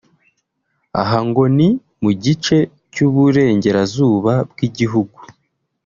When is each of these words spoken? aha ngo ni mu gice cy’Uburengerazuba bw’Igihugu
aha 1.01 1.19
ngo 1.27 1.43
ni 1.57 1.69
mu 2.01 2.11
gice 2.23 2.57
cy’Uburengerazuba 2.93 4.33
bw’Igihugu 4.51 5.19